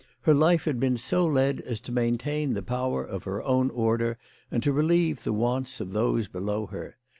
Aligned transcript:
Her 0.21 0.33
life 0.33 0.65
had 0.65 0.79
been 0.79 0.97
so 0.97 1.27
led 1.27 1.59
as 1.59 1.79
to 1.81 1.91
maintain 1.91 2.55
the 2.55 2.63
power 2.63 3.05
of 3.05 3.25
her 3.25 3.43
own 3.43 3.69
order, 3.69 4.17
and 4.49 4.65
relieve 4.65 5.23
the 5.23 5.31
wants 5.31 5.79
of 5.79 5.93
those 5.93 6.27
below 6.27 6.65
her. 6.65 6.97